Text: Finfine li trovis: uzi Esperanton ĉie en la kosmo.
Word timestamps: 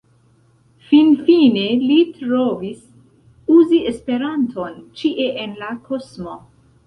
Finfine 0.91 1.65
li 1.81 1.97
trovis: 2.21 2.79
uzi 3.57 3.81
Esperanton 3.91 4.81
ĉie 5.03 5.29
en 5.45 5.55
la 5.65 5.69
kosmo. 5.91 6.35